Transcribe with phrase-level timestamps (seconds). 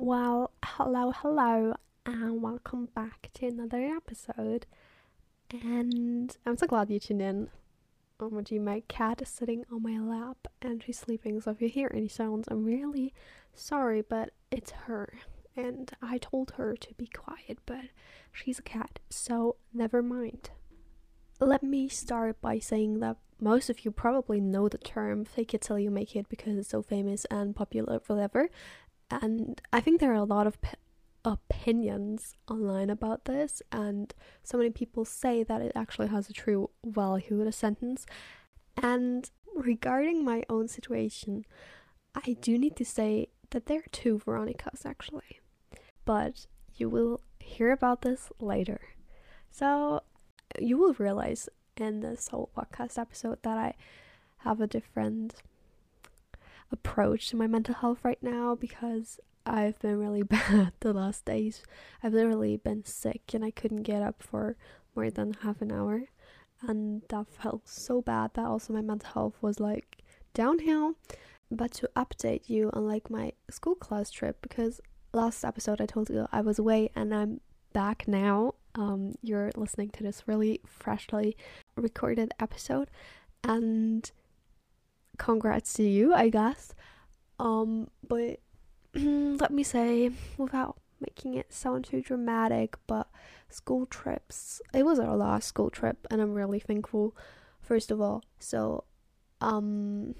[0.00, 1.74] Well, hello, hello,
[2.06, 4.64] and welcome back to another episode.
[5.50, 7.50] And I'm so glad you tuned in.
[8.20, 11.60] Um, with you, my cat is sitting on my lap and she's sleeping, so if
[11.60, 13.12] you hear any sounds, I'm really
[13.54, 15.14] sorry, but it's her.
[15.56, 17.86] And I told her to be quiet, but
[18.30, 20.50] she's a cat, so never mind.
[21.40, 25.60] Let me start by saying that most of you probably know the term fake it
[25.60, 28.48] till you make it because it's so famous and popular, whatever.
[29.10, 30.70] And I think there are a lot of p-
[31.24, 36.70] opinions online about this, and so many people say that it actually has a true
[36.84, 38.06] value, the sentence.
[38.76, 41.44] And regarding my own situation,
[42.14, 45.40] I do need to say that there are two Veronicas actually,
[46.04, 48.80] but you will hear about this later.
[49.50, 50.02] So
[50.58, 53.74] you will realize in this whole podcast episode that I
[54.38, 55.34] have a different
[56.70, 61.62] approach to my mental health right now because I've been really bad the last days.
[62.02, 64.56] I've literally been sick and I couldn't get up for
[64.94, 66.04] more than half an hour.
[66.60, 69.98] And that felt so bad that also my mental health was like
[70.34, 70.94] downhill.
[71.50, 74.80] But to update you on like my school class trip, because
[75.12, 77.40] last episode I told you I was away and I'm
[77.72, 78.54] back now.
[78.74, 81.36] Um, you're listening to this really freshly
[81.76, 82.90] recorded episode,
[83.42, 84.10] and
[85.18, 86.74] congrats to you, I guess.
[87.38, 88.40] Um, but
[88.94, 93.08] let me say, without making it sound too dramatic, but
[93.48, 94.60] school trips.
[94.74, 97.16] It was our last school trip, and I'm really thankful.
[97.60, 98.84] First of all, so
[99.40, 100.14] um,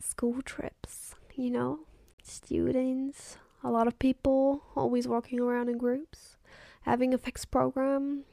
[0.00, 1.14] school trips.
[1.34, 1.80] You know,
[2.22, 6.38] students, a lot of people, always walking around in groups,
[6.82, 8.24] having a fixed program.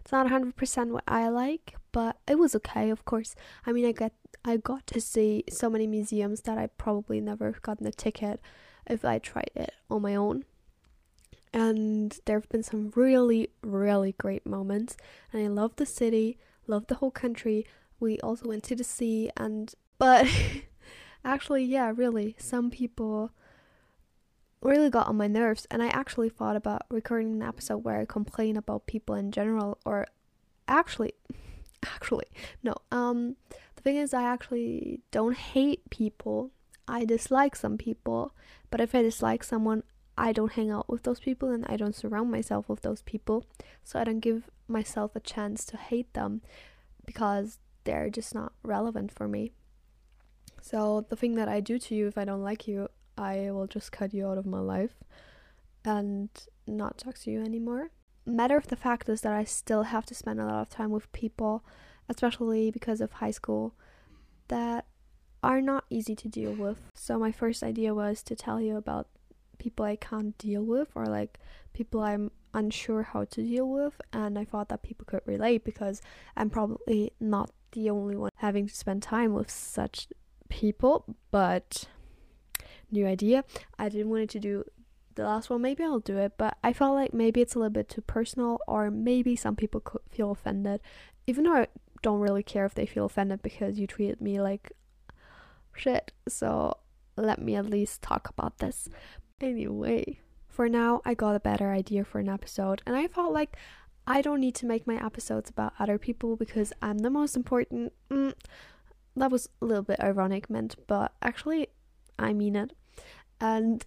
[0.00, 3.34] It's not 100% what I like, but it was okay, of course.
[3.66, 4.12] I mean, I get
[4.44, 8.40] I got to see so many museums that I probably never gotten a ticket
[8.86, 10.44] if I tried it on my own.
[11.52, 14.96] And there have been some really, really great moments.
[15.32, 16.36] And I love the city,
[16.66, 17.66] love the whole country.
[18.00, 20.26] We also went to the sea, and but
[21.24, 23.30] actually, yeah, really, some people
[24.60, 25.66] really got on my nerves.
[25.70, 29.78] And I actually thought about recording an episode where I complain about people in general,
[29.86, 30.06] or
[30.66, 31.14] actually,
[31.84, 32.26] actually,
[32.62, 33.36] no, um,
[33.84, 36.50] thing is, I actually don't hate people.
[36.88, 38.34] I dislike some people,
[38.70, 39.84] but if I dislike someone,
[40.16, 43.46] I don't hang out with those people and I don't surround myself with those people.
[43.82, 46.40] So I don't give myself a chance to hate them
[47.04, 49.52] because they're just not relevant for me.
[50.60, 53.66] So the thing that I do to you if I don't like you, I will
[53.66, 54.94] just cut you out of my life
[55.84, 56.30] and
[56.66, 57.90] not talk to you anymore.
[58.26, 60.90] Matter of the fact is that I still have to spend a lot of time
[60.90, 61.64] with people
[62.08, 63.74] especially because of high school,
[64.48, 64.86] that
[65.42, 66.78] are not easy to deal with.
[66.94, 69.08] So, my first idea was to tell you about
[69.58, 71.38] people I can't deal with or like
[71.72, 74.00] people I'm unsure how to deal with.
[74.12, 76.00] And I thought that people could relate because
[76.36, 80.08] I'm probably not the only one having to spend time with such
[80.48, 81.04] people.
[81.30, 81.84] But,
[82.90, 83.44] new idea.
[83.78, 84.64] I didn't want to do
[85.14, 85.62] the last one.
[85.62, 88.58] Maybe I'll do it, but I felt like maybe it's a little bit too personal,
[88.66, 90.80] or maybe some people could feel offended.
[91.26, 91.66] Even though I
[92.04, 94.72] don't really care if they feel offended because you treated me like
[95.74, 96.12] shit.
[96.28, 96.76] So
[97.16, 98.88] let me at least talk about this.
[99.40, 103.56] Anyway, for now, I got a better idea for an episode, and I felt like
[104.06, 107.94] I don't need to make my episodes about other people because I'm the most important.
[108.10, 108.34] Mm,
[109.16, 111.68] that was a little bit ironic, meant, but actually,
[112.18, 112.74] I mean it.
[113.40, 113.82] And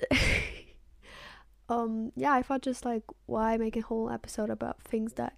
[1.69, 5.37] um, yeah, I thought just like, why make a whole episode about things that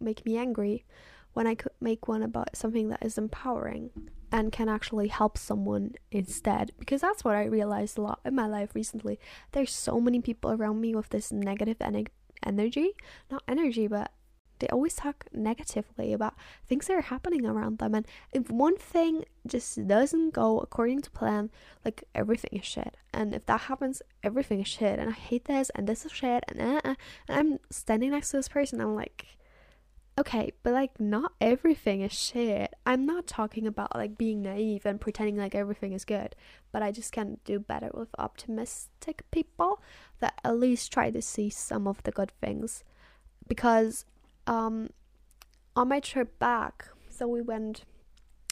[0.00, 0.86] make me angry
[1.32, 3.90] when I could make one about something that is empowering
[4.32, 6.72] and can actually help someone instead.
[6.78, 9.18] Because that's what I realized a lot in my life recently.
[9.52, 12.06] There's so many people around me with this negative en-
[12.44, 12.92] energy,
[13.30, 14.12] not energy, but
[14.60, 16.34] they always talk negatively about
[16.66, 17.94] things that are happening around them.
[17.94, 21.50] And if one thing just doesn't go according to plan,
[21.84, 22.96] like everything is shit.
[23.12, 24.98] And if that happens, everything is shit.
[24.98, 26.44] And I hate this, and this is shit.
[26.48, 26.94] And, uh, uh,
[27.28, 29.38] and I'm standing next to this person, I'm like,
[30.20, 32.74] okay, but like not everything is shit.
[32.84, 36.36] I'm not talking about like being naive and pretending like everything is good,
[36.72, 39.82] but I just can do better with optimistic people
[40.20, 42.84] that at least try to see some of the good things.
[43.48, 44.04] Because
[44.46, 44.90] um
[45.74, 47.84] on my trip back, so we went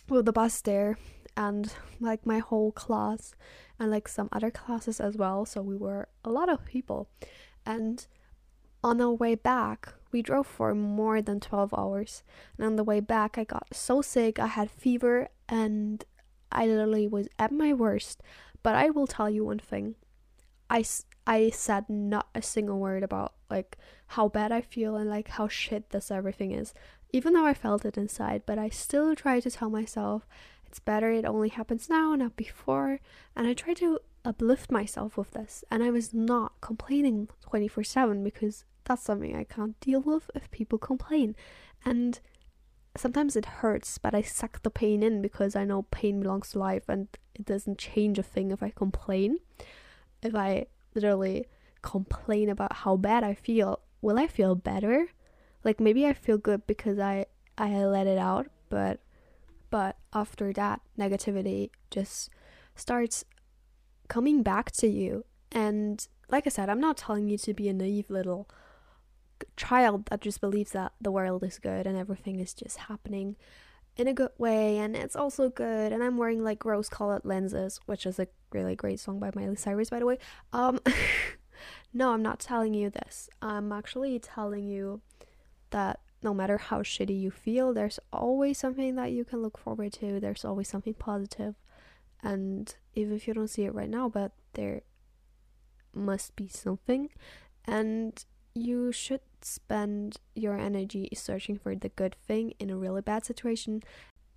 [0.09, 0.97] with the bus there
[1.37, 3.35] and like my whole class
[3.79, 7.11] and like some other classes as well, so we were a lot of people.
[7.67, 8.07] And
[8.83, 12.23] on our way back, we drove for more than 12 hours.
[12.57, 16.05] And on the way back, I got so sick, I had fever, and
[16.51, 18.23] I literally was at my worst.
[18.63, 19.95] But I will tell you one thing
[20.71, 20.85] I,
[21.27, 23.79] I said not a single word about like
[24.09, 26.75] how bad I feel and like how shit this everything is.
[27.11, 30.27] Even though I felt it inside, but I still try to tell myself
[30.67, 33.01] it's better it only happens now, not before.
[33.35, 35.65] And I try to uplift myself with this.
[35.71, 40.51] And I was not complaining 24 7 because that's something I can't deal with if
[40.51, 41.37] people complain.
[41.85, 42.19] And
[42.97, 46.59] sometimes it hurts, but I suck the pain in because I know pain belongs to
[46.59, 49.39] life and it doesn't change a thing if I complain.
[50.23, 51.47] If I literally
[51.83, 55.09] complain about how bad I feel, will I feel better?
[55.63, 57.27] Like maybe I feel good because I
[57.57, 59.01] I let it out, but
[59.71, 62.31] but after that negativity just
[62.75, 63.25] starts
[64.09, 67.73] coming back to you and like I said, I'm not telling you to be a
[67.73, 68.49] naive little
[69.57, 73.37] child that just believes that the world is good and everything is just happening
[73.97, 77.81] in a good way and it's also good and I'm wearing like rose colored lenses,
[77.87, 80.19] which is a really great song by Miley Cyrus by the way.
[80.53, 80.81] Um
[81.93, 83.29] no, I'm not telling you this.
[83.43, 85.01] I'm actually telling you
[85.71, 89.93] that no matter how shitty you feel, there's always something that you can look forward
[89.95, 90.19] to.
[90.19, 90.95] There's always something.
[92.23, 94.83] And even if you don't see it right now, but there
[95.95, 97.11] must be something.
[97.65, 98.25] And
[98.63, 103.83] you should spend your energy searching for the good thing in a really bad situation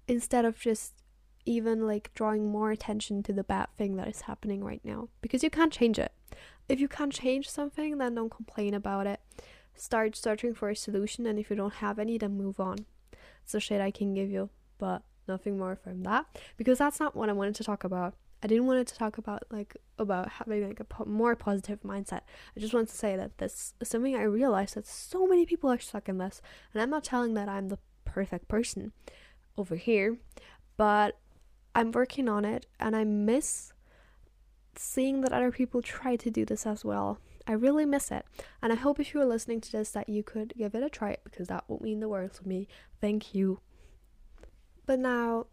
[0.08, 0.94] instead of just
[1.46, 5.44] even like drawing more attention to the bad thing that is happening right now because
[5.44, 6.12] you can't change it.
[6.70, 9.20] If you can't change something, then don't complain about it.
[9.76, 12.86] Start searching for a solution, and if you don't have any, then move on.
[13.44, 16.26] It's the shade I can give you, but nothing more from that
[16.58, 18.14] because that's not what I wanted to talk about.
[18.44, 22.22] I didn't want to talk about like about having like a po- more positive mindset.
[22.56, 25.72] I just want to say that this is something I realized that so many people
[25.72, 26.42] are stuck in this,
[26.74, 28.94] and I'm not telling that I'm the perfect person
[29.58, 30.18] over here,
[30.76, 31.20] but
[31.76, 33.74] I'm working on it, and I miss
[34.76, 37.20] seeing that other people try to do this as well.
[37.46, 38.26] I really miss it,
[38.62, 40.90] and I hope if you are listening to this that you could give it a
[40.90, 42.68] try because that would mean the world to me.
[43.00, 43.60] Thank you.
[44.86, 45.46] But now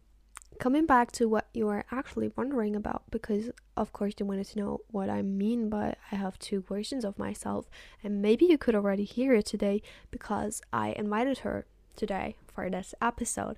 [0.58, 4.58] coming back to what you are actually wondering about, because of course you wanted to
[4.58, 7.68] know what I mean by I have two versions of myself,
[8.02, 11.66] and maybe you could already hear it today because I invited her
[11.96, 13.56] today for this episode.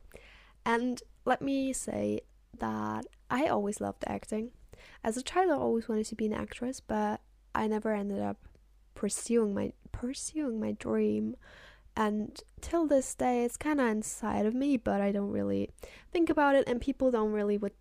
[0.64, 2.20] And let me say
[2.58, 4.50] that I always loved acting.
[5.02, 7.20] As a child, I always wanted to be an actress, but
[7.55, 8.37] I never ended up
[8.94, 11.37] pursuing my pursuing my dream
[12.00, 15.69] and till this day it's kind of inside of me but i don't really
[16.11, 17.75] think about it and people don't really would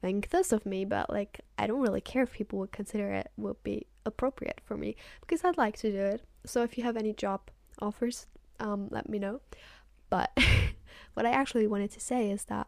[0.00, 3.30] think this of me but like i don't really care if people would consider it
[3.36, 6.22] would be appropriate for me because i'd like to do it.
[6.46, 8.26] So if you have any job offers
[8.60, 9.40] um, let me know.
[10.08, 10.30] But
[11.14, 12.66] what i actually wanted to say is that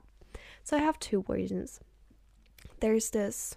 [0.63, 1.81] so i have two versions.
[2.81, 3.57] There's this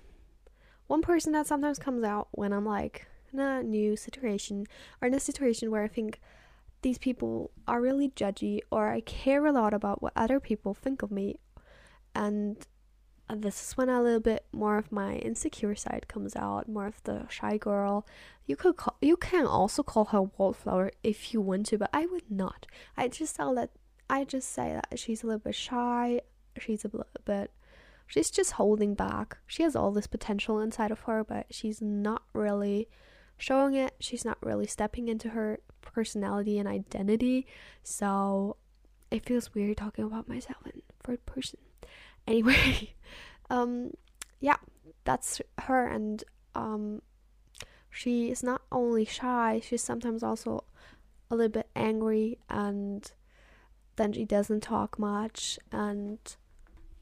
[0.87, 4.65] one person that sometimes comes out when i'm like in a new situation
[5.01, 6.21] or in a situation where i think
[6.85, 11.01] these people are really judgy or I care a lot about what other people think
[11.01, 11.39] of me.
[12.13, 12.63] And
[13.27, 17.01] this is when a little bit more of my insecure side comes out, more of
[17.01, 18.05] the shy girl.
[18.45, 22.05] You could call, you can also call her wallflower if you want to, but I
[22.05, 22.67] would not.
[22.95, 23.71] I just tell that
[24.07, 26.21] I just say that she's a little bit shy.
[26.59, 27.49] She's a little bit
[28.05, 29.39] she's just holding back.
[29.47, 32.87] She has all this potential inside of her, but she's not really
[33.37, 33.95] showing it.
[33.99, 37.47] She's not really stepping into her personality and identity.
[37.83, 38.57] So
[39.11, 41.59] it feels weird talking about myself in third person.
[42.27, 42.95] Anyway,
[43.49, 43.91] um,
[44.39, 44.57] yeah,
[45.03, 46.23] that's her, and
[46.55, 47.01] um,
[47.89, 50.65] she is not only shy, she's sometimes also
[51.29, 53.11] a little bit angry, and
[53.95, 56.19] then she doesn't talk much, and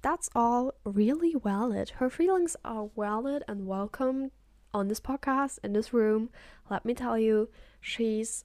[0.02, 1.92] that's all really valid.
[1.92, 4.32] Her feelings are valid and welcome
[4.74, 6.30] on this podcast in this room.
[6.70, 7.50] Let me tell you,
[7.80, 8.44] she's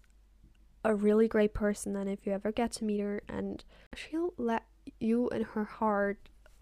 [0.85, 4.65] a really great person and if you ever get to meet her and she'll let
[5.01, 6.19] you in her heart.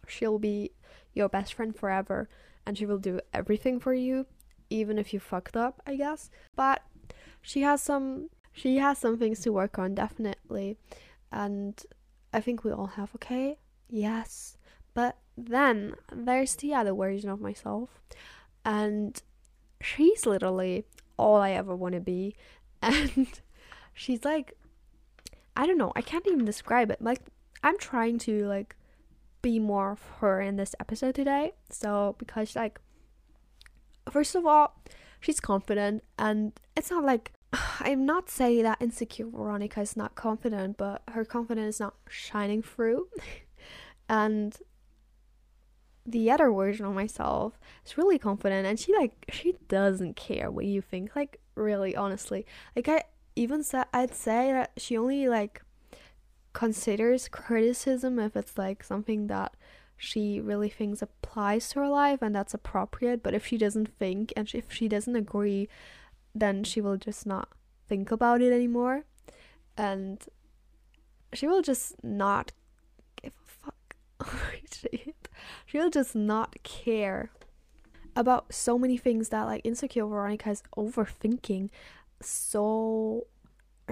[0.08, 0.70] She'll be
[1.14, 2.28] your best friend forever
[2.64, 4.26] and she will do everything for you
[4.68, 6.30] even if you fucked up i guess.
[6.54, 6.82] But
[7.40, 10.76] she has some she has some things to work on definitely.
[11.30, 11.80] And
[12.32, 13.58] i think we all have okay?
[13.88, 14.56] Yes.
[14.94, 18.00] But then there's the other version of myself.
[18.64, 19.20] And
[19.80, 20.84] she's literally
[21.16, 22.34] all i ever want to be.
[22.82, 23.40] And
[23.96, 24.54] she's like
[25.56, 27.00] I don't know, I can't even describe it.
[27.00, 27.22] Like
[27.64, 28.76] I'm trying to like
[29.40, 31.52] be more of her in this episode today.
[31.70, 32.78] So because like
[34.10, 34.78] first of all,
[35.18, 37.32] she's confident and it's not like
[37.80, 42.62] I'm not saying that insecure Veronica is not confident, but her confidence is not shining
[42.62, 43.08] through.
[44.10, 44.58] and
[46.04, 50.64] the other version of myself is really confident and she like she doesn't care what
[50.64, 53.02] you think like really honestly like i
[53.36, 53.62] even
[53.92, 55.62] i'd say that she only like
[56.52, 59.54] considers criticism if it's like something that
[59.96, 63.22] she really thinks applies to her life and that's appropriate.
[63.22, 65.68] But if she doesn't think and if she doesn't agree
[66.34, 67.48] then she will just not
[67.88, 69.04] think about it anymore.
[69.76, 70.22] And
[71.32, 72.52] she will just not
[73.20, 73.96] give a fuck.
[74.20, 75.12] Oh,
[75.66, 77.30] she will just not care
[78.14, 81.68] about so many things that like insecure Veronica is overthinking
[82.22, 83.26] so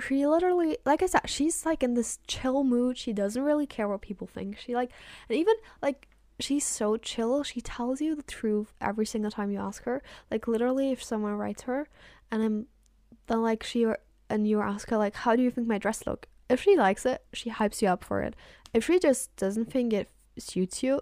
[0.02, 2.98] she literally like I said, she's like in this chill mood.
[2.98, 4.58] She doesn't really care what people think.
[4.58, 4.90] She like
[5.28, 6.08] and even like
[6.40, 7.42] she's so chill.
[7.42, 10.02] She tells you the truth every single time you ask her.
[10.30, 11.88] Like literally if someone writes her
[12.30, 12.66] and I'm
[13.26, 13.86] then like she
[14.28, 16.26] and you ask her like how do you think my dress look?
[16.48, 18.34] If she likes it, she hypes you up for it.
[18.72, 21.00] If she just doesn't think it suits you,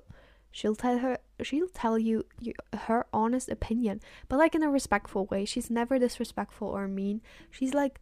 [0.51, 5.27] she'll tell her she'll tell you, you her honest opinion, but like in a respectful
[5.27, 5.45] way.
[5.45, 7.21] She's never disrespectful or mean.
[7.51, 8.01] She's like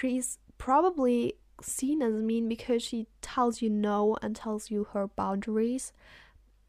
[0.00, 5.92] she's probably seen as mean because she tells you no and tells you her boundaries,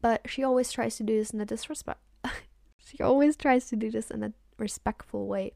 [0.00, 2.00] but she always tries to do this in a disrespect.
[2.78, 5.52] she always tries to do this in a respectful way,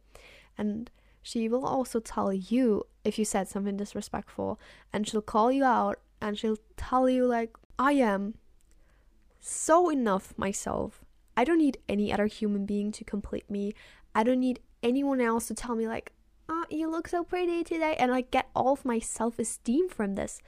[0.56, 0.90] and
[1.22, 4.58] she will also tell you if you said something disrespectful,
[4.92, 8.34] and she'll call you out and she'll tell you like I am
[9.48, 11.04] so enough myself.
[11.36, 13.74] I don't need any other human being to complete me.
[14.14, 16.12] I don't need anyone else to tell me like
[16.48, 17.94] oh, you look so pretty today.
[17.98, 20.40] And I get all of my self esteem from this.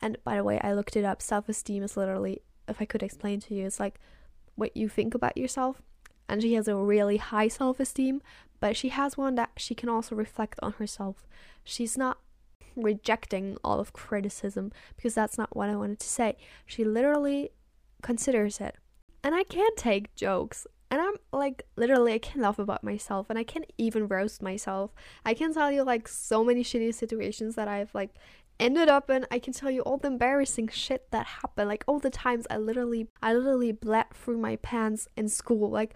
[0.00, 1.22] And by the way, I looked it up.
[1.22, 4.00] Self esteem is literally, if I could explain to you, it's like
[4.54, 5.82] what you think about yourself.
[6.28, 8.22] And she has a really high self esteem,
[8.60, 11.26] but she has one that she can also reflect on herself.
[11.64, 12.18] She's not
[12.74, 16.36] rejecting all of criticism because that's not what I wanted to say.
[16.64, 17.50] She literally
[18.02, 18.76] considers it.
[19.24, 23.38] And I can't take jokes and I'm like literally I can laugh about myself and
[23.38, 24.90] I can't even roast myself.
[25.24, 28.10] I can tell you like so many shitty situations that I've like
[28.60, 29.24] ended up in.
[29.30, 31.70] I can tell you all the embarrassing shit that happened.
[31.70, 35.70] Like all the times I literally I literally bled through my pants in school.
[35.70, 35.94] Like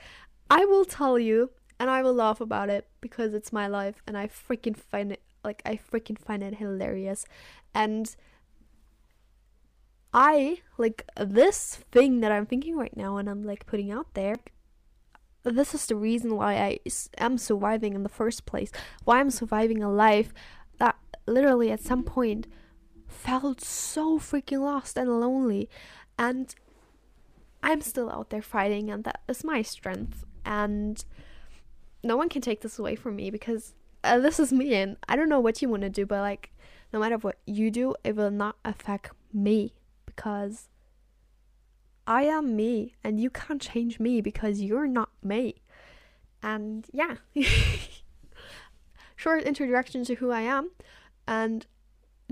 [0.49, 4.17] I will tell you and I will laugh about it because it's my life and
[4.17, 7.27] I freaking find it like I freaking find it hilarious.
[7.75, 8.17] And
[10.17, 14.37] I like this thing that I'm thinking right now and I'm like putting out there
[15.55, 16.79] this is the reason why I
[17.19, 18.71] am surviving in the first place.
[19.05, 20.33] Why I'm surviving a life
[20.79, 20.97] that
[21.27, 22.47] literally at some point
[23.07, 25.69] felt so freaking lost and lonely.
[26.19, 26.55] And
[27.63, 30.25] I'm still out there fighting, and that is my strength.
[30.45, 31.05] And
[32.03, 35.17] no one can take this away from me because uh, this is me, and I
[35.17, 36.53] don't know what you want to do, but like,
[36.93, 39.75] no matter what you do, it will not affect me
[40.17, 40.69] because
[42.07, 45.57] I am me and you can't change me because you're not me.
[46.43, 47.17] And yeah.
[49.17, 50.71] Short introduction to who I am
[51.27, 51.67] and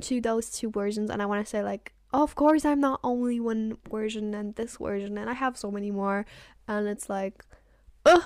[0.01, 3.41] to those two versions and I want to say like of course I'm not only
[3.41, 6.27] one version and this version and I have so many more
[6.67, 7.45] and it's like
[8.05, 8.25] ugh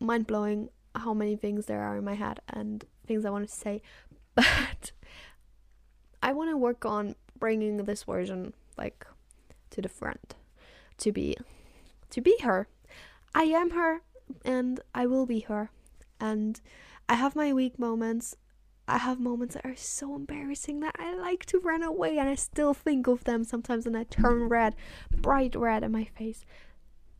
[0.00, 3.54] mind blowing how many things there are in my head and things I want to
[3.54, 3.82] say
[4.34, 4.92] but
[6.22, 9.06] I want to work on bringing this version like
[9.70, 10.34] to the front
[10.98, 11.36] to be
[12.10, 12.68] to be her.
[13.34, 14.02] I am her
[14.44, 15.70] and I will be her.
[16.20, 16.60] And
[17.08, 18.36] I have my weak moments.
[18.86, 22.34] I have moments that are so embarrassing that I like to run away and I
[22.34, 24.76] still think of them sometimes and I turn red,
[25.10, 26.44] bright red in my face.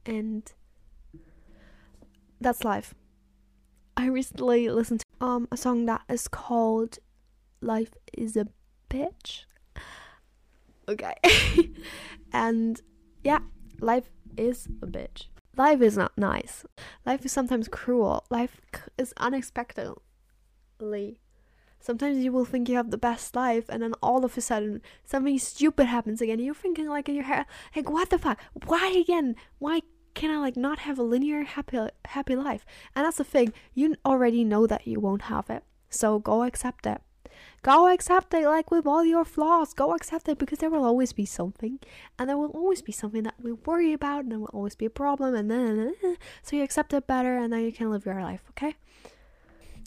[0.06, 0.50] And
[2.40, 2.94] that's life.
[3.96, 6.99] I recently listened to um a song that is called
[7.61, 8.46] Life is a
[8.90, 9.44] Bitch.
[10.88, 11.14] Okay.
[12.32, 12.80] and
[13.22, 13.40] yeah,
[13.80, 15.26] life is a bitch.
[15.56, 16.64] Life is not nice.
[17.06, 18.24] Life is sometimes cruel.
[18.30, 18.60] Life
[18.98, 21.20] is unexpectedly.
[21.80, 24.80] Sometimes you will think you have the best life, and then all of a sudden
[25.04, 26.38] something stupid happens again.
[26.38, 27.44] You're thinking like in your head,
[27.76, 28.40] like what the fuck?
[28.64, 29.36] Why again?
[29.58, 29.82] Why
[30.14, 32.64] can I like not have a linear happy happy life?
[32.96, 33.52] And that's the thing.
[33.74, 37.02] You already know that you won't have it, so go accept it.
[37.64, 39.73] Go accept it, like with all your flaws.
[39.73, 41.78] Go accept it because there will always be something,
[42.18, 44.85] and there will always be something that we worry about, and there will always be
[44.85, 45.94] a problem, and then
[46.42, 48.75] so you accept it better, and then you can live your life, okay?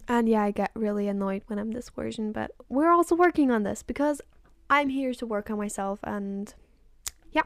[0.08, 3.62] And yeah, I get really annoyed when I'm this version, but we're also working on
[3.62, 4.22] this because
[4.72, 6.52] I'm here to work on myself, and
[7.32, 7.44] yeah,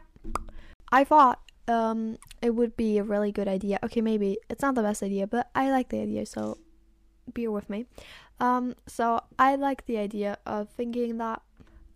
[0.93, 3.79] I thought um it would be a really good idea.
[3.83, 6.57] Okay, maybe it's not the best idea, but I like the idea, so
[7.33, 7.85] bear with me.
[8.41, 11.43] Um, so I like the idea of thinking that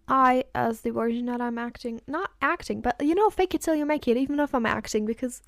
[0.08, 3.74] I, as the version that I'm acting, not acting, but you know, fake it till
[3.74, 5.42] you make it, even if I'm acting, because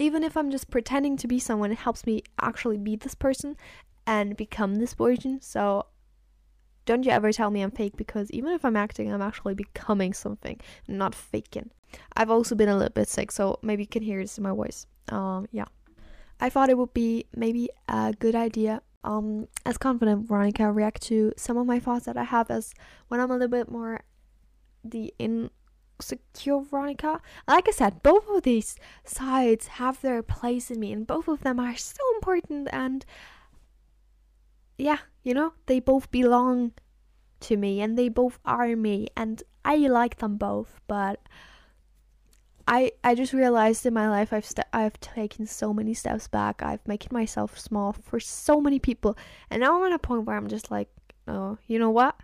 [0.00, 3.56] even if I'm just pretending to be someone, it helps me actually be this person
[4.04, 5.40] and become this version.
[5.40, 5.86] So
[6.86, 10.12] don't you ever tell me I'm fake because even if I'm acting, I'm actually becoming
[10.12, 11.70] something, not faking.
[12.16, 14.50] I've also been a little bit sick, so maybe you can hear this in my
[14.50, 14.86] voice.
[15.08, 15.66] Um, yeah.
[16.40, 21.32] I thought it would be maybe a good idea um as confident Veronica react to
[21.36, 22.72] some of my thoughts that I have as
[23.08, 24.00] when I'm a little bit more
[24.84, 27.20] the insecure Veronica.
[27.46, 31.42] Like I said, both of these sides have their place in me and both of
[31.42, 33.04] them are so important and
[34.78, 36.72] yeah, you know, they both belong
[37.40, 41.20] to me and they both are me and I like them both, but
[42.66, 46.62] I I just realized in my life I've st- I've taken so many steps back.
[46.62, 49.16] I've making myself small for so many people,
[49.50, 50.88] and now I'm at a point where I'm just like,
[51.26, 52.16] oh, you know what?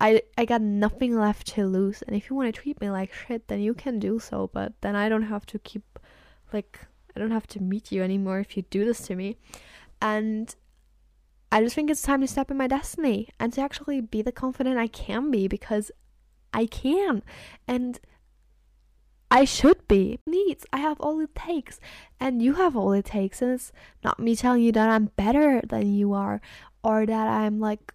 [0.00, 3.12] I I got nothing left to lose, and if you want to treat me like
[3.12, 4.50] shit, then you can do so.
[4.52, 5.98] But then I don't have to keep,
[6.52, 6.80] like,
[7.14, 9.36] I don't have to meet you anymore if you do this to me,
[10.00, 10.54] and
[11.50, 14.32] I just think it's time to step in my destiny and to actually be the
[14.32, 15.90] confident I can be because
[16.52, 17.22] I can,
[17.66, 17.98] and
[19.30, 20.18] I should be.
[20.26, 20.66] Needs.
[20.72, 21.80] I have all it takes.
[22.20, 23.42] And you have all it takes.
[23.42, 23.72] And it's
[24.04, 26.40] not me telling you that I'm better than you are
[26.82, 27.92] or that I'm like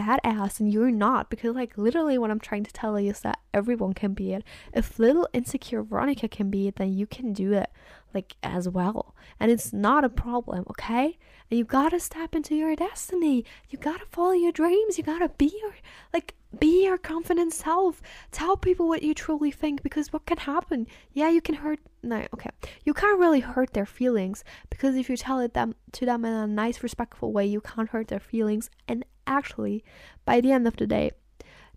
[0.00, 1.30] badass and you're not.
[1.30, 4.44] Because, like, literally, what I'm trying to tell you is that everyone can be it.
[4.72, 7.70] If little insecure Veronica can be it, then you can do it,
[8.14, 9.14] like, as well.
[9.38, 11.18] And it's not a problem, okay?
[11.50, 13.44] And you gotta step into your destiny.
[13.68, 14.98] You gotta follow your dreams.
[14.98, 15.74] You gotta be your,
[16.12, 18.02] like, be your confident self
[18.32, 22.26] tell people what you truly think because what can happen yeah you can hurt no
[22.34, 22.50] okay
[22.84, 26.32] you can't really hurt their feelings because if you tell it them to them in
[26.32, 29.82] a nice respectful way you can't hurt their feelings and actually
[30.24, 31.10] by the end of the day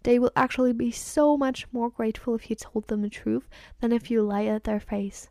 [0.04, 3.48] they will actually be so much more grateful if you told them the truth
[3.80, 5.30] than if you lie at their face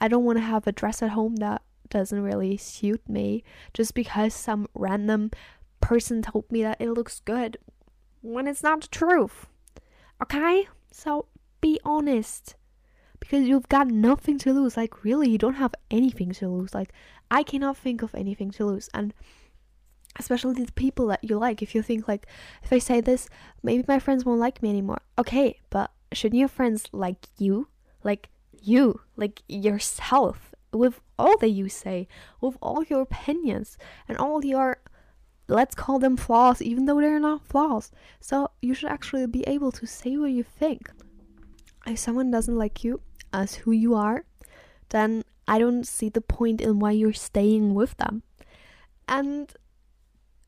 [0.00, 3.44] i don't want to have a dress at home that doesn't really suit me
[3.74, 5.30] just because some random
[5.80, 7.58] person told me that it looks good
[8.22, 9.46] when it's not the truth.
[10.22, 10.68] Okay?
[10.90, 11.26] So
[11.60, 12.56] be honest.
[13.18, 14.76] Because you've got nothing to lose.
[14.76, 16.74] Like, really, you don't have anything to lose.
[16.74, 16.92] Like,
[17.30, 18.90] I cannot think of anything to lose.
[18.92, 19.14] And
[20.18, 21.62] especially the people that you like.
[21.62, 22.26] If you think, like,
[22.62, 23.28] if I say this,
[23.62, 25.02] maybe my friends won't like me anymore.
[25.18, 27.68] Okay, but shouldn't your friends like you?
[28.02, 28.28] Like,
[28.62, 32.08] you, like yourself, with all that you say,
[32.40, 34.78] with all your opinions and all your
[35.48, 37.90] let's call them flaws even though they're not flaws.
[38.20, 40.90] So you should actually be able to say what you think.
[41.86, 43.00] If someone doesn't like you
[43.32, 44.24] as who you are,
[44.88, 48.22] then I don't see the point in why you're staying with them.
[49.08, 49.52] And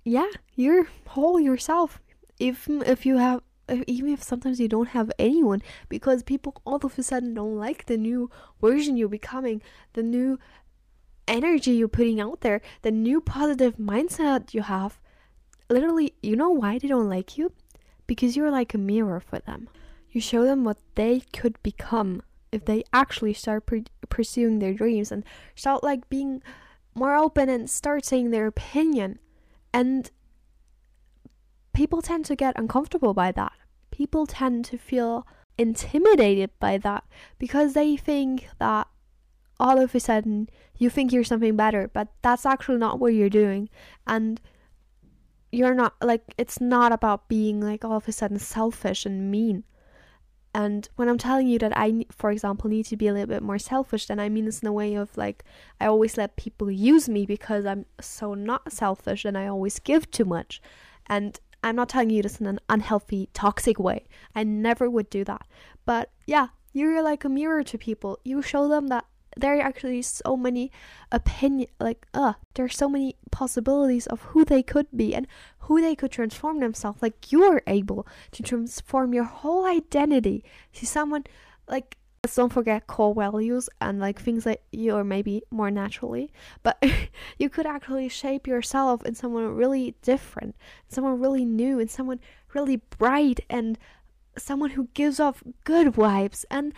[0.09, 2.01] yeah, you're whole yourself.
[2.39, 3.43] If if you have
[3.87, 7.85] even if sometimes you don't have anyone because people all of a sudden don't like
[7.85, 9.61] the new version you're becoming,
[9.93, 10.39] the new
[11.27, 14.99] energy you're putting out there, the new positive mindset you have,
[15.69, 17.53] literally, you know why they don't like you?
[18.07, 19.69] Because you're like a mirror for them.
[20.11, 25.13] You show them what they could become if they actually start per- pursuing their dreams
[25.13, 25.23] and
[25.55, 26.43] start like being
[26.95, 29.19] more open and start saying their opinion.
[29.73, 30.11] And
[31.73, 33.53] people tend to get uncomfortable by that.
[33.91, 35.27] People tend to feel
[35.57, 37.05] intimidated by that
[37.39, 38.87] because they think that
[39.61, 43.29] all of a sudden you think you're something better, but that's actually not what you're
[43.29, 43.69] doing.
[44.07, 44.41] And
[45.51, 49.65] you're not like it's not about being like all of a sudden selfish and mean.
[50.55, 53.43] And when I'm telling you that I, for example, need to be a little bit
[53.43, 55.45] more selfish, then I mean this in a way of like
[55.81, 60.11] I always let people use me because I'm so not selfish and I always give
[60.11, 60.61] too much.
[61.07, 64.07] And I'm not telling you this in an unhealthy, toxic way.
[64.35, 65.47] I never would do that.
[65.85, 68.19] But yeah, you're like a mirror to people.
[68.25, 69.05] You show them that
[69.37, 70.71] there are actually so many
[71.13, 75.27] opinion like uh there are so many possibilities of who they could be and
[75.69, 81.25] who they could transform themselves like you're able to transform your whole identity to someone
[81.69, 86.31] like let's don't forget core values and like things that you're maybe more naturally
[86.63, 86.83] but
[87.39, 90.57] you could actually shape yourself in someone really different
[90.89, 92.21] someone really new and someone
[92.55, 93.79] really bright and
[94.37, 96.75] someone who gives off good vibes and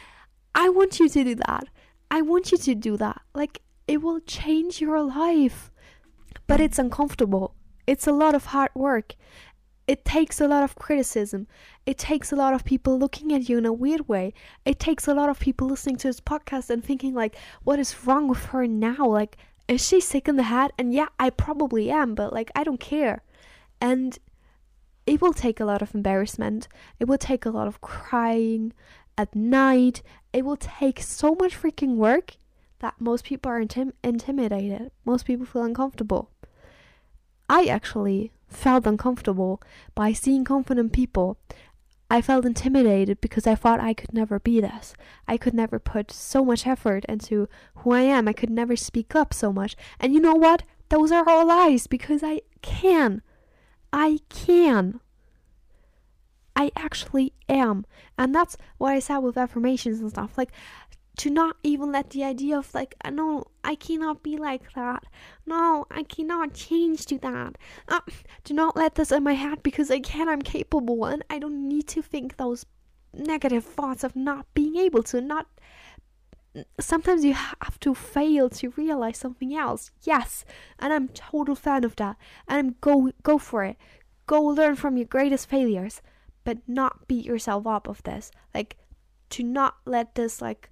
[0.55, 1.65] i want you to do that
[2.11, 3.23] I want you to do that.
[3.35, 5.71] Like, it will change your life.
[6.47, 7.55] But it's uncomfortable.
[7.91, 9.17] It's a lot of hard work.
[9.89, 11.49] It takes a lot of criticism.
[11.85, 14.33] It takes a lot of people looking at you in a weird way.
[14.65, 18.07] It takes a lot of people listening to this podcast and thinking, like, what is
[18.07, 19.05] wrong with her now?
[19.09, 20.71] Like, is she sick in the head?
[20.79, 23.25] And yeah, I probably am, but like, I don't care.
[23.81, 24.17] And
[25.05, 26.69] it will take a lot of embarrassment.
[27.01, 28.73] It will take a lot of crying
[29.19, 30.01] at night.
[30.33, 32.37] It will take so much freaking work
[32.79, 34.93] that most people are intim- intimidated.
[35.05, 36.31] Most people feel uncomfortable.
[37.51, 39.61] I actually felt uncomfortable
[39.97, 41.37] by seeing confident people.
[42.09, 44.95] I felt intimidated because I thought I could never be this.
[45.27, 48.29] I could never put so much effort into who I am.
[48.29, 49.77] I could never speak up so much.
[49.99, 50.63] And you know what?
[50.91, 53.21] Those are all lies because I can.
[53.93, 55.01] I can.
[56.55, 57.85] I actually am.
[58.17, 60.39] And that's what I said with affirmations and stuff.
[60.39, 60.53] Like,
[61.21, 65.05] to not even let the idea of like uh, no i cannot be like that.
[65.45, 67.59] No i cannot change to that.
[67.87, 68.01] Uh,
[68.43, 71.69] do not let this in my head because i can i'm capable and i don't
[71.69, 72.65] need to think those
[73.13, 75.47] negative thoughts of not being able to not
[76.81, 79.91] sometimes you have to fail to realize something else.
[80.03, 80.47] Yes
[80.79, 82.17] and i'm total fan of that
[82.49, 83.77] and go go for it.
[84.27, 86.01] Go learn from your greatest failures
[86.45, 88.31] but not beat yourself up of this.
[88.55, 88.79] Like
[89.29, 90.71] to not let this like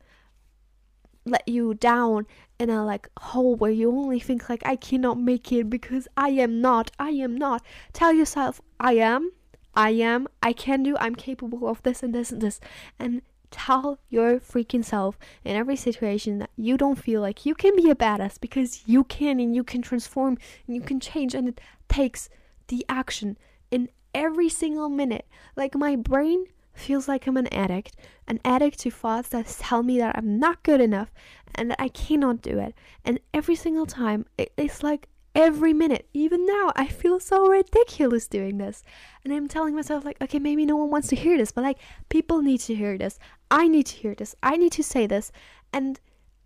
[1.29, 2.27] let you down
[2.59, 6.31] in a like hole where you only think like I cannot make it because I
[6.31, 7.65] am not, I am not.
[7.93, 9.33] Tell yourself I am,
[9.75, 12.61] I am, I can do, I'm capable of this and this and this.
[12.99, 17.75] And tell your freaking self in every situation that you don't feel like you can
[17.77, 20.37] be a badass because you can and you can transform
[20.67, 22.29] and you can change and it takes
[22.69, 23.39] the action
[23.71, 25.27] in every single minute.
[25.57, 26.47] Like my brain
[26.79, 30.63] feels like I'm an addict, an addict to thoughts that tell me that I'm not
[30.63, 31.13] good enough
[31.55, 32.75] and that I cannot do it.
[33.05, 38.59] And every single time, it's like every minute, even now, I feel so ridiculous doing
[38.59, 38.83] this.
[39.25, 41.79] And I'm telling myself, like, okay, maybe no one wants to hear this, but like,
[42.09, 43.19] people need to hear this.
[43.51, 44.35] I need to hear this.
[44.43, 45.31] I need to say this.
[45.73, 46.01] And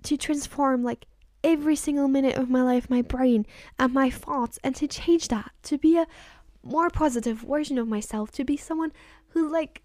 [0.05, 1.07] to transform, like,
[1.45, 3.47] every single minute of my life, my brain
[3.79, 6.07] and my thoughts, and to change that, to be a
[6.63, 8.93] more positive version of myself, to be someone
[9.29, 9.83] who's like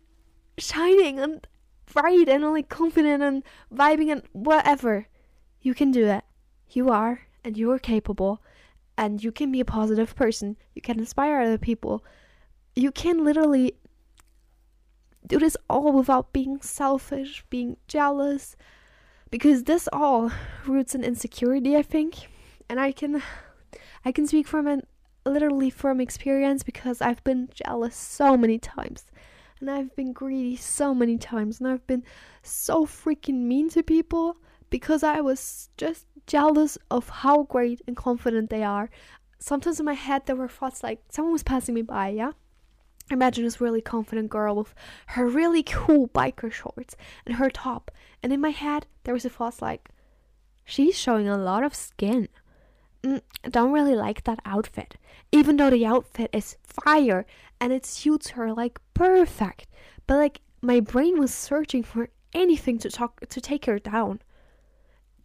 [0.58, 1.48] shining and
[1.92, 3.44] bright and like confident and
[3.74, 5.08] vibing and whatever.
[5.62, 6.24] You can do it.
[6.70, 8.42] You are, and you are capable,
[8.98, 10.58] and you can be a positive person.
[10.76, 12.04] You can inspire other people.
[12.76, 13.74] You can literally
[15.26, 18.56] do this all without being selfish, being jealous,
[19.30, 20.32] because this all
[20.66, 22.30] roots in insecurity, I think.
[22.70, 23.24] And I can,
[24.04, 24.84] I can speak from an
[25.26, 29.06] literally from experience because I've been jealous so many times
[29.60, 32.04] and I've been greedy so many times and I've been
[32.44, 34.38] so freaking mean to people
[34.70, 38.90] because I was just jealous of how great and confident they are.
[39.40, 42.32] Sometimes in my head there were thoughts like someone was passing me by, yeah?
[43.10, 44.76] Imagine this really confident girl with
[45.08, 47.92] her really cool biker shorts and her top.
[48.22, 49.90] And in my head there was a thought like,
[50.66, 52.28] she's showing a lot of skin.
[53.02, 54.96] Don't really like that outfit.
[55.32, 57.26] Even though the outfit is fire
[57.60, 59.68] and it suits her like perfect.
[60.06, 64.22] But like my brain was searching for anything to talk to take her down.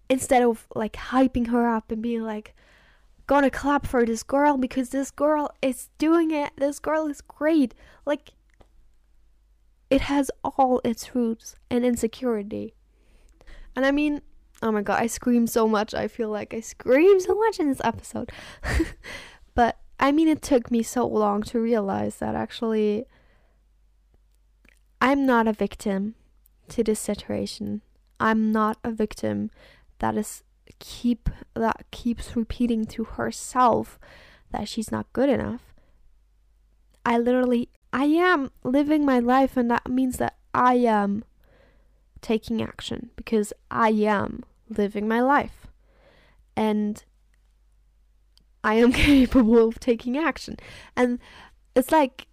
[0.08, 2.54] Instead of like hyping her up and being like
[3.26, 6.50] gonna clap for this girl because this girl is doing it.
[6.56, 7.74] This girl is great.
[8.04, 8.32] Like
[9.90, 12.74] it has all its roots in insecurity.
[13.74, 14.22] And I mean,
[14.62, 15.92] oh my god, I scream so much.
[15.92, 18.30] I feel like I scream so much in this episode.
[19.54, 23.04] but I mean, it took me so long to realize that actually
[25.00, 26.14] I'm not a victim
[26.68, 27.82] to this situation.
[28.20, 29.50] I'm not a victim
[29.98, 30.44] that is
[30.78, 33.98] keep that keeps repeating to herself
[34.52, 35.74] that she's not good enough.
[37.04, 41.24] I literally I am living my life and that means that I am
[42.20, 45.68] taking action because I am living my life.
[46.56, 47.02] And
[48.64, 50.56] I am capable of taking action.
[50.96, 51.18] And
[51.74, 52.26] it's like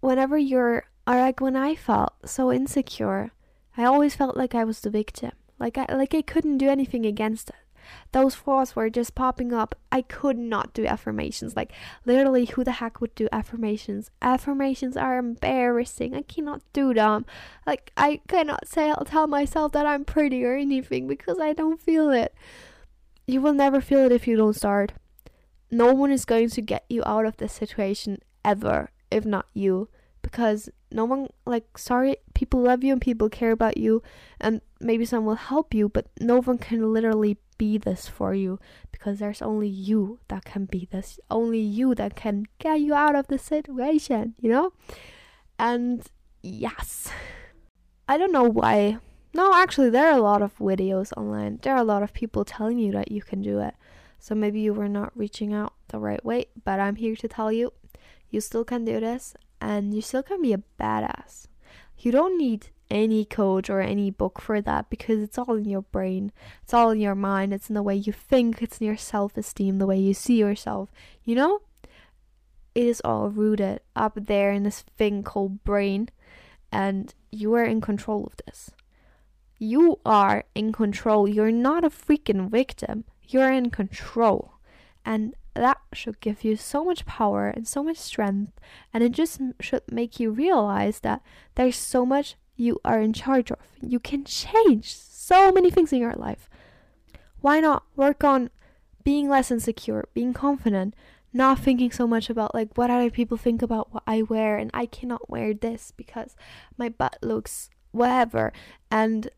[0.00, 3.32] whenever you're or like when I felt so insecure,
[3.76, 5.32] I always felt like I was the victim.
[5.58, 7.56] Like I like I couldn't do anything against it.
[8.12, 9.74] Those thoughts were just popping up.
[9.90, 11.56] I could not do affirmations.
[11.56, 11.72] Like
[12.04, 14.10] literally who the heck would do affirmations?
[14.22, 16.14] Affirmations are embarrassing.
[16.14, 17.26] I cannot do them.
[17.66, 21.80] Like I cannot say I'll tell myself that I'm pretty or anything because I don't
[21.80, 22.34] feel it.
[23.26, 24.92] You will never feel it if you don't start
[25.74, 29.88] no one is going to get you out of this situation ever if not you
[30.22, 34.02] because no one like sorry people love you and people care about you
[34.40, 38.58] and maybe some will help you but no one can literally be this for you
[38.92, 43.14] because there's only you that can be this only you that can get you out
[43.14, 44.72] of the situation you know?
[45.58, 46.02] And
[46.42, 47.08] yes.
[48.08, 48.98] I don't know why.
[49.32, 51.58] No actually there are a lot of videos online.
[51.62, 53.74] There are a lot of people telling you that you can do it.
[54.18, 57.52] So maybe you were not reaching out the right way, but I'm here to tell
[57.52, 57.72] you
[58.30, 61.46] You still can do this and you still can be a badass.
[61.98, 65.82] You don't need any coach or any book for that because it's all in your
[65.82, 66.30] brain.
[66.62, 67.52] It's all in your mind.
[67.52, 68.62] It's in the way you think.
[68.62, 70.90] It's in your self esteem, the way you see yourself.
[71.24, 71.60] You know?
[72.74, 76.08] It is all rooted up there in this thing called brain,
[76.72, 78.70] and you are in control of this.
[79.58, 81.28] You are in control.
[81.28, 83.04] You're not a freaking victim.
[83.22, 84.54] You're in control.
[85.04, 88.52] And that should give you so much power and so much strength.
[88.92, 91.22] And it just should make you realize that
[91.54, 93.58] there's so much you are in charge of.
[93.80, 96.48] You can change so many things in your life.
[97.40, 98.50] Why not work on
[99.02, 100.94] being less insecure, being confident,
[101.32, 104.70] not thinking so much about like what other people think about what I wear and
[104.72, 106.36] I cannot wear this because
[106.78, 108.52] my butt looks whatever
[108.90, 109.28] and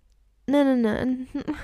[0.46, 1.26] no no no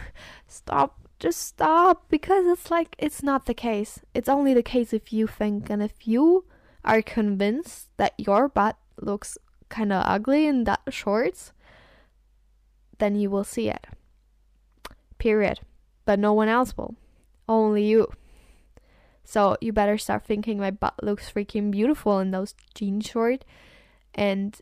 [0.49, 4.01] stop just stop because it's like it's not the case.
[4.13, 6.47] It's only the case if you think and if you
[6.85, 9.39] are convinced that your butt looks
[9.73, 11.53] kind of ugly in that shorts,
[12.99, 13.87] then you will see it.
[15.19, 15.61] Period.
[16.05, 16.95] But no one else will.
[17.49, 18.13] Only you.
[19.25, 23.47] So you better start thinking my butt looks freaking beautiful in those jean shorts
[24.15, 24.61] and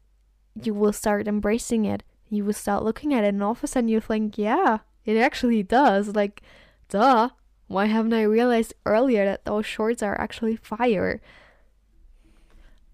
[0.63, 2.05] you will start embracing it.
[2.29, 5.17] You will start looking at it and all of a sudden you think, yeah, it
[5.17, 6.15] actually does.
[6.15, 6.43] Like,
[6.89, 7.31] duh.
[7.67, 11.21] Why haven't I realized earlier that those shorts are actually fire?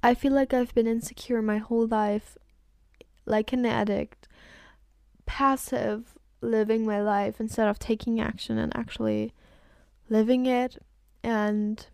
[0.03, 2.37] I feel like I've been insecure my whole life,
[3.25, 4.29] like an addict,
[5.27, 9.33] passive, living my life instead of taking action and actually
[10.09, 10.83] living it.
[11.23, 11.85] And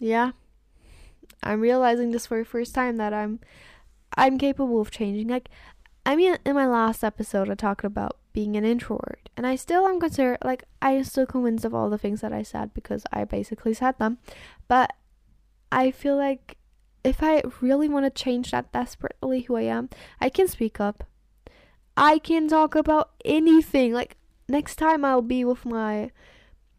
[0.00, 0.32] yeah,
[1.42, 3.40] I'm realizing this for the first time that I'm
[4.16, 5.28] I'm capable of changing.
[5.28, 5.48] Like
[6.04, 9.86] I mean in my last episode I talked about being an introvert and I still
[9.86, 13.04] am considered like I am still convinced of all the things that I said because
[13.12, 14.18] I basically said them.
[14.68, 14.92] But
[15.70, 16.56] I feel like
[17.04, 19.88] if I really want to change that desperately who I am,
[20.20, 21.04] I can speak up.
[21.96, 23.92] I can talk about anything.
[23.92, 24.16] Like
[24.48, 26.10] next time I'll be with my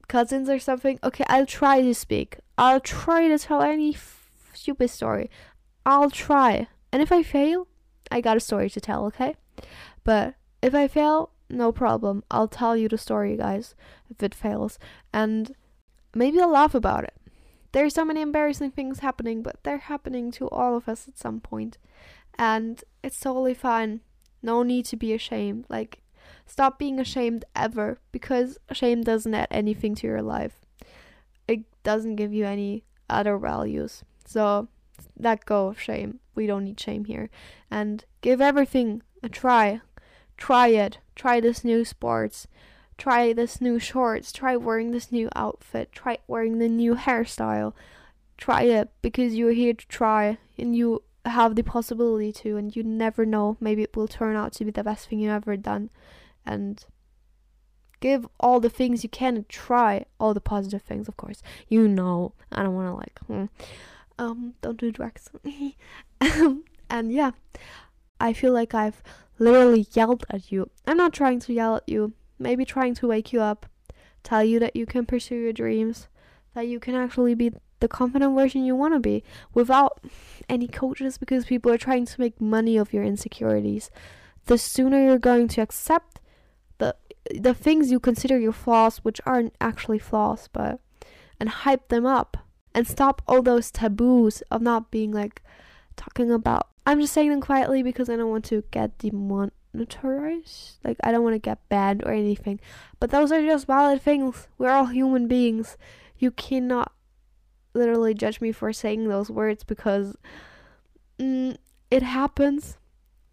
[0.08, 1.00] cousins or something.
[1.04, 2.38] Okay, I'll try to speak.
[2.58, 5.30] I'll try to tell any f- stupid story.
[5.86, 6.67] I'll try.
[6.91, 7.67] And if I fail,
[8.12, 9.36] I got a story to tell, okay?
[10.04, 12.23] But if I fail, no problem.
[12.32, 13.76] I'll tell you the story, guys,
[14.10, 14.80] if it fails.
[15.13, 15.56] And
[16.13, 17.13] maybe I'll laugh about it.
[17.71, 21.39] There's so many embarrassing things happening, but they're happening to all of us at some
[21.39, 21.77] point.
[22.38, 24.01] And it's totally fine.
[24.41, 25.65] No need to be ashamed.
[25.69, 26.01] Like,
[26.45, 30.60] stop being ashamed ever because shame doesn't add anything to your life.
[31.47, 34.03] It doesn't give you any other values.
[34.25, 34.67] So,
[35.17, 36.19] let go of shame.
[36.36, 37.30] We don't need shame here.
[37.71, 39.82] And give everything a try.
[40.38, 40.99] Try it.
[41.15, 42.47] Try this new sports
[42.97, 47.73] try this new shorts, try wearing this new outfit, try wearing the new hairstyle.
[48.38, 52.83] Try it because you're here to try and you have the possibility to and you
[52.83, 55.89] never know, maybe it will turn out to be the best thing you've ever done.
[56.45, 56.83] And
[57.99, 61.41] give all the things you can and try all the positive things, of course.
[61.67, 63.45] You know, I don't want to like, hmm.
[64.17, 65.29] um, don't do drugs.
[66.89, 67.31] and yeah,
[68.19, 69.03] I feel like I've
[69.39, 70.69] literally yelled at you.
[70.86, 73.65] I'm not trying to yell at you maybe trying to wake you up,
[74.23, 76.08] tell you that you can pursue your dreams,
[76.54, 79.23] that you can actually be the confident version you want to be
[79.54, 80.00] without
[80.50, 83.91] any coaches because people are trying to make money of your insecurities.
[84.45, 86.19] The sooner you're going to accept
[86.78, 86.95] the
[87.36, 90.80] the things you consider your flaws, which aren't actually flaws, but
[91.39, 92.38] and hype them up
[92.73, 95.41] and stop all those taboos of not being like
[95.95, 96.67] talking about.
[96.86, 100.80] I'm just saying them quietly because I don't want to get demon notorious.
[100.84, 102.60] Like I don't want to get banned or anything,
[102.99, 104.47] but those are just valid things.
[104.58, 105.77] We're all human beings.
[106.17, 106.91] You cannot
[107.73, 110.15] literally judge me for saying those words because
[111.19, 111.56] mm,
[111.91, 112.77] it happens.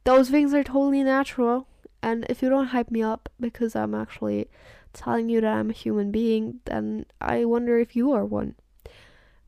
[0.05, 1.67] Those things are totally natural.
[2.03, 4.49] And if you don't hype me up because I'm actually
[4.93, 8.55] telling you that I'm a human being, then I wonder if you are one.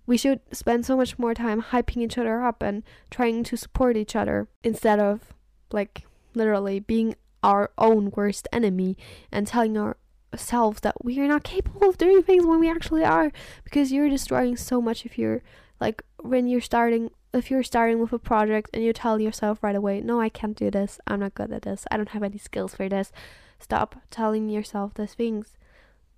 [0.06, 3.96] We should spend so much more time hyping each other up and trying to support
[3.96, 5.34] each other instead of
[5.72, 8.96] like literally being our own worst enemy
[9.32, 13.32] and telling ourselves that we are not capable of doing things when we actually are.
[13.64, 15.42] Because you're destroying so much if you're
[15.80, 19.76] like when you're starting if you're starting with a project and you tell yourself right
[19.76, 21.00] away no i can't do this.
[21.06, 21.84] I'm not good at this.
[21.90, 23.12] I don't have any skills for this.
[23.58, 25.56] Stop telling yourself these things.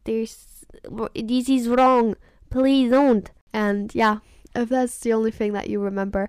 [0.04, 0.66] There's
[1.14, 2.16] this is wrong.
[2.50, 3.30] Please don't.
[3.52, 4.18] And yeah
[4.54, 6.28] if that's the only thing that you remember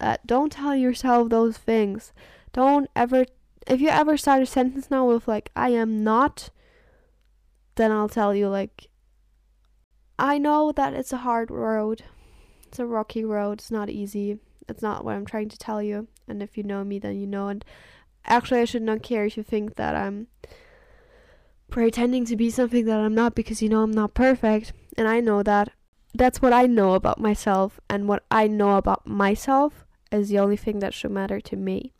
[0.00, 2.12] uh, don't tell yourself those things
[2.56, 3.26] don't ever,
[3.66, 6.50] if you ever start a sentence now with like, I am not,
[7.76, 8.88] then I'll tell you, like,
[10.18, 12.02] I know that it's a hard road.
[12.66, 13.58] It's a rocky road.
[13.58, 14.38] It's not easy.
[14.68, 16.08] It's not what I'm trying to tell you.
[16.26, 17.48] And if you know me, then you know.
[17.48, 17.64] And
[18.24, 20.28] actually, I should not care if you think that I'm
[21.70, 24.72] pretending to be something that I'm not because you know I'm not perfect.
[24.96, 25.70] And I know that.
[26.14, 27.78] That's what I know about myself.
[27.90, 31.92] And what I know about myself is the only thing that should matter to me.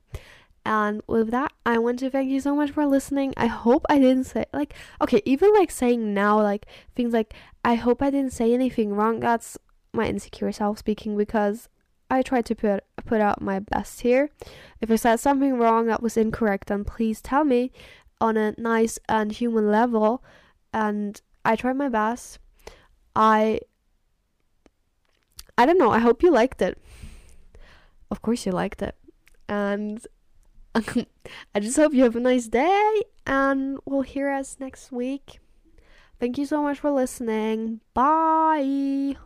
[0.67, 3.33] And with that, I want to thank you so much for listening.
[3.37, 7.77] I hope I didn't say, like, okay, even like saying now, like, things like, I
[7.77, 9.21] hope I didn't say anything wrong.
[9.21, 9.57] That's
[9.93, 11.69] my insecure self speaking because
[12.11, 14.29] I tried to put put out my best here.
[14.81, 17.71] If I said something wrong that was incorrect, then please tell me
[18.21, 20.25] on a nice and human level.
[20.75, 22.41] And I tried my best.
[23.15, 23.61] I
[25.57, 25.93] I don't know.
[25.93, 26.77] I hope you liked it.
[28.11, 28.97] Of course you liked it.
[29.49, 30.05] And
[31.55, 35.41] I just hope you have a nice day and we'll hear us next week.
[36.21, 37.81] Thank you so much for listening.
[37.95, 39.17] Bye.